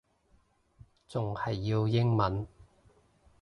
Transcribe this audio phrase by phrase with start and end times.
[1.07, 1.51] 仲要係
[1.91, 2.47] 英文